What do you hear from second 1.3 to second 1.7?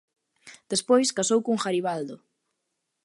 con